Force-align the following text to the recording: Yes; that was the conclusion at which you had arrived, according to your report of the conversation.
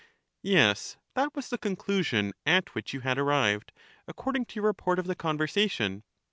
Yes; 0.41 0.97
that 1.13 1.35
was 1.35 1.49
the 1.49 1.59
conclusion 1.59 2.33
at 2.43 2.73
which 2.73 2.91
you 2.91 3.01
had 3.01 3.19
arrived, 3.19 3.71
according 4.07 4.45
to 4.45 4.55
your 4.55 4.65
report 4.65 4.97
of 4.97 5.05
the 5.05 5.13
conversation. 5.13 6.01